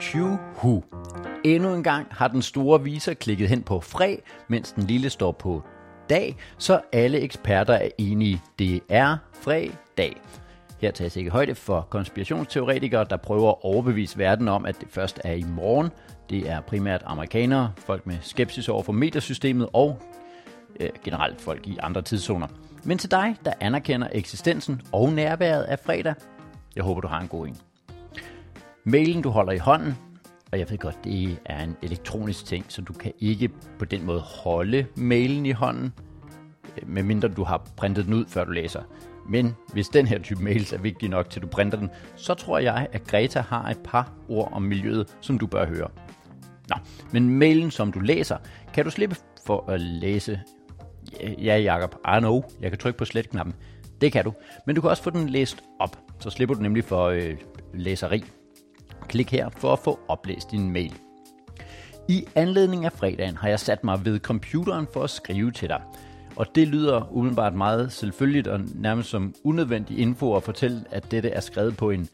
Tjuhu. 0.00 0.82
Endnu 1.44 1.74
en 1.74 1.82
gang 1.82 2.06
har 2.10 2.28
den 2.28 2.42
store 2.42 2.82
viser 2.82 3.14
klikket 3.14 3.48
hen 3.48 3.62
på 3.62 3.80
fred, 3.80 4.16
mens 4.48 4.72
den 4.72 4.82
lille 4.82 5.10
står 5.10 5.32
på 5.32 5.62
dag, 6.10 6.36
så 6.58 6.80
alle 6.92 7.20
eksperter 7.20 7.74
er 7.74 7.88
enige. 7.98 8.42
Det 8.58 8.80
er 8.88 9.16
fredag. 9.32 10.16
Her 10.80 10.90
tages 10.90 11.16
ikke 11.16 11.30
højde 11.30 11.54
for 11.54 11.86
konspirationsteoretikere, 11.90 13.06
der 13.10 13.16
prøver 13.16 13.50
at 13.50 13.56
overbevise 13.62 14.18
verden 14.18 14.48
om, 14.48 14.66
at 14.66 14.80
det 14.80 14.88
først 14.90 15.20
er 15.24 15.32
i 15.32 15.42
morgen. 15.42 15.90
Det 16.30 16.50
er 16.50 16.60
primært 16.60 17.02
amerikanere, 17.06 17.72
folk 17.76 18.06
med 18.06 18.16
skepsis 18.20 18.68
over 18.68 18.82
for 18.82 18.92
metersystemet 18.92 19.68
og 19.72 20.02
øh, 20.80 20.88
generelt 21.04 21.40
folk 21.40 21.66
i 21.66 21.78
andre 21.82 22.02
tidszoner. 22.02 22.46
Men 22.84 22.98
til 22.98 23.10
dig, 23.10 23.36
der 23.44 23.52
anerkender 23.60 24.08
eksistensen 24.12 24.82
og 24.92 25.12
nærværet 25.12 25.62
af 25.62 25.78
fredag, 25.78 26.14
jeg 26.76 26.84
håber, 26.84 27.00
du 27.00 27.08
har 27.08 27.20
en 27.20 27.28
god 27.28 27.46
en. 27.46 27.56
Mailen, 28.88 29.22
du 29.22 29.30
holder 29.30 29.52
i 29.52 29.58
hånden, 29.58 29.94
og 30.52 30.58
jeg 30.58 30.70
ved 30.70 30.78
godt, 30.78 31.04
det 31.04 31.38
er 31.44 31.64
en 31.64 31.76
elektronisk 31.82 32.44
ting, 32.44 32.64
så 32.68 32.82
du 32.82 32.92
kan 32.92 33.12
ikke 33.18 33.50
på 33.78 33.84
den 33.84 34.06
måde 34.06 34.20
holde 34.20 34.86
mailen 34.96 35.46
i 35.46 35.50
hånden, 35.50 35.92
øh, 36.76 36.88
medmindre 36.88 37.28
du 37.28 37.44
har 37.44 37.68
printet 37.76 38.04
den 38.04 38.14
ud, 38.14 38.24
før 38.28 38.44
du 38.44 38.50
læser. 38.50 38.82
Men 39.28 39.54
hvis 39.72 39.88
den 39.88 40.06
her 40.06 40.18
type 40.18 40.42
mails 40.42 40.72
er 40.72 40.78
vigtig 40.78 41.08
nok 41.08 41.30
til, 41.30 41.42
du 41.42 41.46
printer 41.46 41.78
den, 41.78 41.90
så 42.16 42.34
tror 42.34 42.58
jeg, 42.58 42.88
at 42.92 43.04
Greta 43.04 43.40
har 43.40 43.68
et 43.68 43.78
par 43.84 44.12
ord 44.28 44.48
om 44.52 44.62
miljøet, 44.62 45.16
som 45.20 45.38
du 45.38 45.46
bør 45.46 45.66
høre. 45.66 45.88
Nå, 46.68 46.76
men 47.12 47.38
mailen, 47.38 47.70
som 47.70 47.92
du 47.92 48.00
læser, 48.00 48.36
kan 48.74 48.84
du 48.84 48.90
slippe 48.90 49.16
for 49.46 49.70
at 49.70 49.80
læse. 49.80 50.40
Ja, 51.22 51.56
Jacob, 51.56 51.94
I 52.16 52.18
know, 52.18 52.42
jeg 52.60 52.70
kan 52.70 52.78
trykke 52.78 52.98
på 52.98 53.04
slet-knappen. 53.04 53.54
Det 54.00 54.12
kan 54.12 54.24
du. 54.24 54.32
Men 54.66 54.74
du 54.74 54.80
kan 54.80 54.90
også 54.90 55.02
få 55.02 55.10
den 55.10 55.28
læst 55.28 55.64
op, 55.80 55.98
så 56.20 56.30
slipper 56.30 56.54
du 56.54 56.62
nemlig 56.62 56.84
for 56.84 57.04
øh, 57.04 57.36
læseri. 57.74 58.24
Klik 59.08 59.30
her 59.30 59.48
for 59.56 59.72
at 59.72 59.78
få 59.78 60.00
oplæst 60.08 60.50
din 60.50 60.70
mail. 60.70 60.94
I 62.08 62.24
anledning 62.34 62.84
af 62.84 62.92
fredagen 62.92 63.36
har 63.36 63.48
jeg 63.48 63.60
sat 63.60 63.84
mig 63.84 64.04
ved 64.04 64.18
computeren 64.18 64.86
for 64.92 65.04
at 65.04 65.10
skrive 65.10 65.50
til 65.50 65.68
dig. 65.68 65.82
Og 66.36 66.46
det 66.54 66.68
lyder 66.68 67.16
umiddelbart 67.16 67.54
meget 67.54 67.92
selvfølgeligt 67.92 68.46
og 68.46 68.60
nærmest 68.74 69.08
som 69.08 69.34
unødvendig 69.44 69.98
info 69.98 70.34
at 70.36 70.42
fortælle, 70.42 70.84
at 70.90 71.10
dette 71.10 71.30
er 71.30 71.40
skrevet 71.40 71.76
på 71.76 71.90
en 71.90 72.08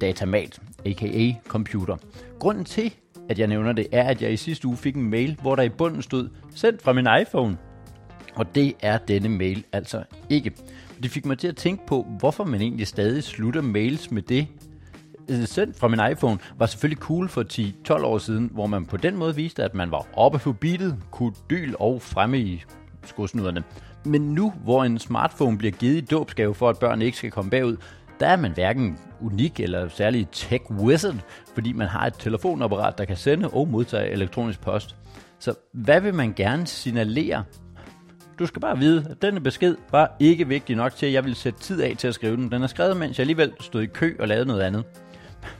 datamat, 0.00 0.60
aka 0.86 1.34
computer. 1.48 1.96
Grunden 2.38 2.64
til, 2.64 2.94
at 3.28 3.38
jeg 3.38 3.46
nævner 3.46 3.72
det, 3.72 3.86
er, 3.92 4.02
at 4.02 4.22
jeg 4.22 4.32
i 4.32 4.36
sidste 4.36 4.68
uge 4.68 4.76
fik 4.76 4.96
en 4.96 5.10
mail, 5.10 5.38
hvor 5.40 5.54
der 5.56 5.62
i 5.62 5.68
bunden 5.68 6.02
stod, 6.02 6.28
sendt 6.54 6.82
fra 6.82 6.92
min 6.92 7.06
iPhone. 7.20 7.58
Og 8.34 8.54
det 8.54 8.74
er 8.80 8.98
denne 8.98 9.28
mail 9.28 9.64
altså 9.72 10.02
ikke. 10.30 10.52
Det 11.02 11.10
fik 11.10 11.26
mig 11.26 11.38
til 11.38 11.48
at 11.48 11.56
tænke 11.56 11.86
på, 11.86 12.06
hvorfor 12.18 12.44
man 12.44 12.60
egentlig 12.60 12.86
stadig 12.86 13.24
slutter 13.24 13.60
mails 13.60 14.10
med 14.10 14.22
det, 14.22 14.46
Øh, 15.30 15.46
sendt 15.46 15.76
fra 15.76 15.88
min 15.88 16.00
iPhone, 16.12 16.38
var 16.58 16.66
selvfølgelig 16.66 17.02
cool 17.02 17.28
for 17.28 17.44
10-12 17.92 18.04
år 18.04 18.18
siden, 18.18 18.50
hvor 18.52 18.66
man 18.66 18.86
på 18.86 18.96
den 18.96 19.16
måde 19.16 19.36
viste, 19.36 19.64
at 19.64 19.74
man 19.74 19.90
var 19.90 20.06
oppe 20.12 20.38
på 20.38 20.52
beatet, 20.52 20.96
dyl 21.50 21.74
og 21.78 22.02
fremme 22.02 22.38
i 22.38 22.64
skosnuderne. 23.04 23.62
Men 24.04 24.20
nu, 24.20 24.52
hvor 24.64 24.84
en 24.84 24.98
smartphone 24.98 25.58
bliver 25.58 25.72
givet 25.72 25.96
i 25.96 26.00
dåbsgave 26.00 26.54
for, 26.54 26.68
at 26.68 26.78
børn 26.78 27.02
ikke 27.02 27.16
skal 27.16 27.30
komme 27.30 27.50
bagud, 27.50 27.76
der 28.20 28.26
er 28.26 28.36
man 28.36 28.52
hverken 28.52 28.98
unik 29.20 29.60
eller 29.60 29.88
særlig 29.88 30.28
tech 30.32 30.70
wizard, 30.70 31.16
fordi 31.54 31.72
man 31.72 31.86
har 31.86 32.06
et 32.06 32.14
telefonapparat, 32.14 32.98
der 32.98 33.04
kan 33.04 33.16
sende 33.16 33.48
og 33.48 33.68
modtage 33.68 34.10
elektronisk 34.10 34.60
post. 34.60 34.96
Så 35.38 35.54
hvad 35.72 36.00
vil 36.00 36.14
man 36.14 36.32
gerne 36.32 36.66
signalere? 36.66 37.44
Du 38.38 38.46
skal 38.46 38.60
bare 38.60 38.78
vide, 38.78 39.06
at 39.10 39.22
denne 39.22 39.40
besked 39.40 39.76
var 39.90 40.16
ikke 40.20 40.48
vigtig 40.48 40.76
nok 40.76 40.94
til, 40.96 41.06
at 41.06 41.12
jeg 41.12 41.24
ville 41.24 41.36
sætte 41.36 41.60
tid 41.60 41.82
af 41.82 41.94
til 41.98 42.08
at 42.08 42.14
skrive 42.14 42.36
den. 42.36 42.50
Den 42.50 42.62
er 42.62 42.66
skrevet, 42.66 42.96
mens 42.96 43.18
jeg 43.18 43.22
alligevel 43.22 43.52
stod 43.60 43.82
i 43.82 43.86
kø 43.86 44.16
og 44.20 44.28
lavede 44.28 44.46
noget 44.46 44.60
andet. 44.60 44.84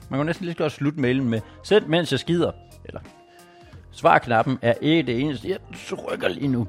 Man 0.09 0.19
kan 0.19 0.27
næsten 0.27 0.45
lige 0.45 0.53
så 0.55 0.59
godt 0.59 0.73
slutte 0.73 1.01
mailen 1.01 1.29
med, 1.29 1.41
send 1.63 1.87
mens 1.87 2.13
jeg 2.13 2.21
skider. 2.21 2.53
Eller, 2.85 3.01
svarknappen 3.91 4.59
er 4.63 4.75
ikke 4.81 5.13
det 5.13 5.21
eneste, 5.21 5.49
jeg 5.49 5.59
trykker 5.89 6.29
lige 6.29 6.49
nu. 6.49 6.69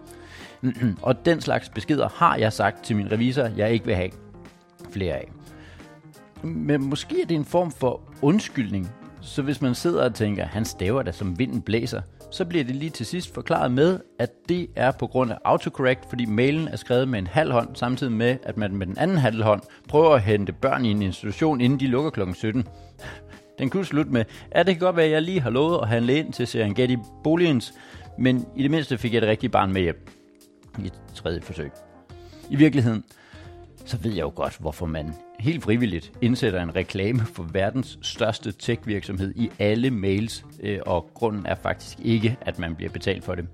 og 1.02 1.26
den 1.26 1.42
slags 1.42 1.70
beskeder 1.70 2.10
har 2.10 2.36
jeg 2.36 2.54
sagt 2.54 2.84
til 2.84 2.96
min 2.96 3.12
revisor, 3.12 3.44
jeg 3.44 3.72
ikke 3.72 3.86
vil 3.86 3.96
have 3.96 4.12
flere 4.92 5.14
af. 5.14 5.32
Men 6.44 6.90
måske 6.90 7.22
er 7.22 7.26
det 7.26 7.36
en 7.36 7.46
form 7.46 7.72
for 7.72 8.02
undskyldning. 8.22 8.92
Så 9.24 9.42
hvis 9.42 9.62
man 9.62 9.76
sidder 9.76 10.04
og 10.04 10.16
tænker, 10.16 10.46
han 10.46 10.66
staver 10.66 11.04
da 11.04 11.12
som 11.12 11.40
vinden 11.40 11.62
blæser, 11.62 12.02
så 12.32 12.46
bliver 12.46 12.64
det 12.64 12.76
lige 12.76 12.90
til 12.90 13.06
sidst 13.06 13.34
forklaret 13.34 13.72
med, 13.72 14.00
at 14.20 14.30
det 14.50 14.68
er 14.76 14.92
på 14.92 15.08
grund 15.08 15.32
af 15.32 15.38
autocorrect, 15.46 16.10
fordi 16.10 16.26
mailen 16.26 16.68
er 16.68 16.76
skrevet 16.76 17.08
med 17.08 17.20
en 17.20 17.28
halv 17.28 17.52
hånd, 17.52 17.76
samtidig 17.76 18.14
med, 18.14 18.38
at 18.44 18.58
man 18.58 18.76
med 18.76 18.88
den 18.88 18.98
anden 18.98 19.18
halv 19.18 19.44
hånd 19.44 19.62
prøver 19.90 20.16
at 20.16 20.22
hente 20.22 20.54
børn 20.54 20.86
i 20.86 20.92
en 20.92 21.02
institution, 21.02 21.62
inden 21.62 21.80
de 21.80 21.88
lukker 21.88 22.12
kl. 22.12 22.34
17. 22.34 22.68
Den 23.60 23.70
kunne 23.70 23.86
slutte 23.86 24.12
med, 24.12 24.26
at 24.52 24.66
det 24.66 24.76
kan 24.76 24.80
godt 24.80 24.96
være, 24.96 25.06
at 25.06 25.12
jeg 25.12 25.22
lige 25.22 25.42
har 25.42 25.50
lovet 25.50 25.82
at 25.82 25.88
handle 25.88 26.18
ind 26.18 26.34
til 26.34 26.48
Serengeti 26.48 26.98
Boligens, 27.24 27.74
men 28.18 28.46
i 28.56 28.64
det 28.64 28.72
mindste 28.72 28.98
fik 28.98 29.14
jeg 29.14 29.22
det 29.22 29.30
rigtige 29.30 29.50
barn 29.50 29.74
med 29.74 29.82
hjem 29.82 30.08
i 30.80 30.86
et 30.86 31.02
tredje 31.16 31.42
forsøg. 31.42 31.72
I 32.50 32.56
virkeligheden, 32.56 33.04
så 33.86 33.98
ved 33.98 34.12
jeg 34.12 34.22
jo 34.22 34.32
godt, 34.36 34.58
hvorfor 34.60 34.86
man 34.86 35.14
helt 35.40 35.64
frivilligt 35.64 36.12
indsætter 36.22 36.64
en 36.64 36.76
reklame 36.76 37.20
for 37.20 37.44
verdens 37.44 38.00
største 38.02 38.52
tech-virksomhed 38.52 39.34
i 39.36 39.52
alle 39.60 39.92
mails, 39.92 40.46
øh, 40.60 40.80
og 40.86 41.10
grunden 41.14 41.46
er 41.46 41.56
faktisk 41.56 41.98
ikke, 42.00 42.38
at 42.42 42.60
man 42.60 42.76
bliver 42.76 42.92
betalt 42.92 43.24
for 43.24 43.36
det. 43.36 43.48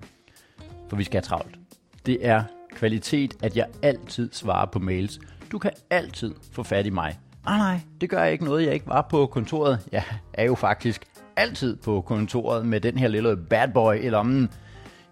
For 0.88 0.96
vi 0.96 1.04
skal 1.04 1.16
have 1.16 1.22
travlt. 1.22 1.58
Det 2.06 2.26
er 2.26 2.42
kvalitet, 2.72 3.34
at 3.42 3.56
jeg 3.56 3.66
altid 3.82 4.32
svarer 4.32 4.66
på 4.66 4.78
mails. 4.78 5.20
Du 5.52 5.58
kan 5.58 5.70
altid 5.90 6.34
få 6.52 6.62
fat 6.62 6.86
i 6.86 6.90
mig. 6.90 7.18
Ah 7.46 7.58
nej, 7.58 7.80
det 8.00 8.10
gør 8.10 8.22
jeg 8.22 8.32
ikke 8.32 8.44
noget, 8.44 8.66
jeg 8.66 8.74
ikke 8.74 8.86
var 8.86 9.06
på 9.10 9.26
kontoret. 9.26 9.88
Jeg 9.92 10.04
er 10.32 10.44
jo 10.44 10.54
faktisk 10.54 11.04
altid 11.36 11.76
på 11.76 12.00
kontoret 12.00 12.66
med 12.66 12.80
den 12.80 12.98
her 12.98 13.08
lille 13.08 13.36
bad 13.36 13.68
boy 13.74 13.94
i 13.94 14.08
lommen. 14.08 14.50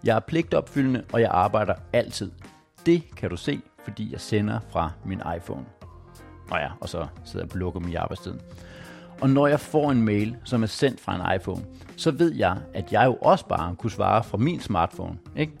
Jeg 0.03 0.15
er 0.15 0.19
pligtopfyldende, 0.19 1.03
og 1.13 1.21
jeg 1.21 1.29
arbejder 1.31 1.73
altid. 1.93 2.31
Det 2.85 3.03
kan 3.15 3.29
du 3.29 3.37
se, 3.37 3.61
fordi 3.89 4.11
jeg 4.11 4.21
sender 4.21 4.59
fra 4.69 4.91
min 5.05 5.21
iPhone. 5.37 5.65
Nå 6.49 6.57
ja, 6.57 6.69
og 6.81 6.89
så 6.89 7.07
sidder 7.25 7.45
jeg 7.45 7.49
på 7.49 7.57
lokum 7.57 7.87
i 7.87 7.95
arbejdstiden. 7.95 8.39
Og 9.21 9.29
når 9.29 9.47
jeg 9.47 9.59
får 9.59 9.91
en 9.91 10.01
mail, 10.01 10.35
som 10.43 10.63
er 10.63 10.67
sendt 10.67 10.99
fra 10.99 11.15
en 11.15 11.35
iPhone, 11.35 11.61
så 11.95 12.11
ved 12.11 12.33
jeg, 12.33 12.57
at 12.73 12.93
jeg 12.93 13.05
jo 13.05 13.13
også 13.13 13.47
bare 13.47 13.75
kunne 13.75 13.91
svare 13.91 14.23
fra 14.23 14.37
min 14.37 14.59
smartphone. 14.59 15.17
Ikke? 15.35 15.53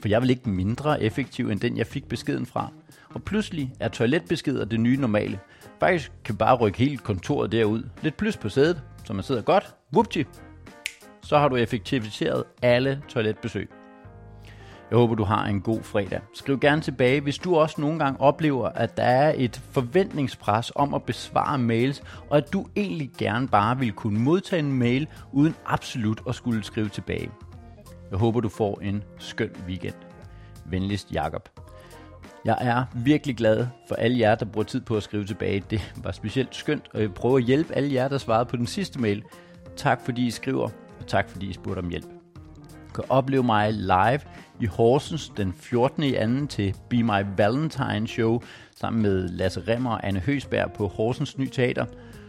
For 0.00 0.08
jeg 0.08 0.22
vil 0.22 0.30
ikke 0.30 0.50
mindre 0.50 1.02
effektiv 1.02 1.50
end 1.50 1.60
den, 1.60 1.76
jeg 1.76 1.86
fik 1.86 2.08
beskeden 2.08 2.46
fra. 2.46 2.72
Og 3.14 3.22
pludselig 3.22 3.72
er 3.80 3.88
toiletbeskeder 3.88 4.64
det 4.64 4.80
nye 4.80 4.96
normale. 4.96 5.40
Faktisk 5.80 6.12
kan 6.24 6.36
bare 6.36 6.56
rykke 6.56 6.78
hele 6.78 6.98
kontoret 6.98 7.52
derud. 7.52 7.82
Lidt 8.02 8.16
plus 8.16 8.36
på 8.36 8.48
sædet, 8.48 8.82
så 9.04 9.12
man 9.12 9.22
sidder 9.22 9.42
godt. 9.42 9.74
Whoopty! 9.92 10.22
Så 11.22 11.38
har 11.38 11.48
du 11.48 11.56
effektiviseret 11.56 12.44
alle 12.62 13.02
toiletbesøg. 13.08 13.70
Jeg 14.94 14.98
håber, 14.98 15.14
du 15.14 15.24
har 15.24 15.46
en 15.46 15.60
god 15.60 15.82
fredag. 15.82 16.20
Skriv 16.34 16.60
gerne 16.60 16.80
tilbage, 16.80 17.20
hvis 17.20 17.38
du 17.38 17.56
også 17.56 17.80
nogle 17.80 17.98
gange 17.98 18.20
oplever, 18.20 18.68
at 18.68 18.96
der 18.96 19.02
er 19.02 19.32
et 19.36 19.62
forventningspres 19.70 20.72
om 20.74 20.94
at 20.94 21.02
besvare 21.02 21.58
mails, 21.58 22.02
og 22.30 22.36
at 22.36 22.52
du 22.52 22.66
egentlig 22.76 23.10
gerne 23.18 23.48
bare 23.48 23.78
vil 23.78 23.92
kunne 23.92 24.20
modtage 24.20 24.60
en 24.60 24.72
mail, 24.72 25.08
uden 25.32 25.54
absolut 25.66 26.20
at 26.28 26.34
skulle 26.34 26.64
skrive 26.64 26.88
tilbage. 26.88 27.30
Jeg 28.10 28.18
håber, 28.18 28.40
du 28.40 28.48
får 28.48 28.80
en 28.82 29.02
skøn 29.18 29.50
weekend. 29.68 29.94
Venligst 30.66 31.12
Jakob. 31.12 31.48
Jeg 32.44 32.58
er 32.60 32.84
virkelig 32.94 33.36
glad 33.36 33.66
for 33.88 33.94
alle 33.94 34.18
jer, 34.18 34.34
der 34.34 34.44
bruger 34.44 34.64
tid 34.64 34.80
på 34.80 34.96
at 34.96 35.02
skrive 35.02 35.24
tilbage. 35.24 35.62
Det 35.70 35.94
var 35.96 36.12
specielt 36.12 36.54
skønt, 36.54 36.84
og 36.94 37.00
jeg 37.00 37.14
prøver 37.14 37.36
at 37.36 37.44
hjælpe 37.44 37.74
alle 37.74 37.94
jer, 37.94 38.08
der 38.08 38.18
svarede 38.18 38.46
på 38.46 38.56
den 38.56 38.66
sidste 38.66 39.00
mail. 39.00 39.22
Tak 39.76 40.00
fordi 40.04 40.26
I 40.26 40.30
skriver, 40.30 40.68
og 41.00 41.06
tak 41.06 41.30
fordi 41.30 41.46
I 41.46 41.52
spurgte 41.52 41.78
om 41.78 41.88
hjælp 41.88 42.23
kan 42.94 43.04
opleve 43.08 43.42
mig 43.42 43.72
live 43.72 44.20
i 44.60 44.66
Horsens 44.66 45.32
den 45.36 45.52
14. 45.52 46.02
i 46.02 46.14
anden 46.14 46.48
til 46.48 46.74
Be 46.90 47.02
My 47.02 47.24
Valentine 47.36 48.06
Show 48.06 48.40
sammen 48.76 49.02
med 49.02 49.28
Lasse 49.28 49.62
Remmer 49.68 49.90
og 49.90 50.06
Anne 50.06 50.20
Høsberg 50.20 50.72
på 50.72 50.86
Horsens 50.86 51.38
Ny 51.38 51.46
Teater. 51.46 51.84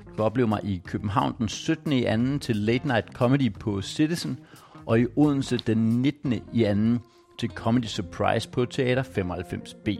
Du 0.06 0.16
kan 0.16 0.26
opleve 0.26 0.48
mig 0.48 0.60
i 0.64 0.82
København 0.86 1.36
den 1.38 1.48
17. 1.48 1.92
i 1.92 2.04
anden 2.04 2.40
til 2.40 2.56
Late 2.56 2.88
Night 2.88 3.14
Comedy 3.14 3.54
på 3.54 3.82
Citizen 3.82 4.40
og 4.86 5.00
i 5.00 5.06
Odense 5.16 5.58
den 5.58 5.78
19. 5.78 6.34
i 6.54 6.64
anden 6.64 7.00
til 7.40 7.50
Comedy 7.50 7.86
Surprise 7.86 8.50
på 8.50 8.66
Teater 8.66 9.04
95B. 9.04 10.00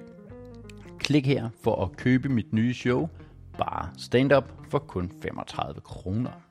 Klik 1.00 1.26
her 1.26 1.50
for 1.64 1.84
at 1.84 1.98
købe 1.98 2.30
mit 2.30 2.54
nye 2.54 2.74
show, 2.74 3.10
bare 3.58 3.90
stand-up 3.98 4.52
for 4.70 4.80
kun 4.80 5.12
35 5.22 5.82
kroner. 5.82 6.45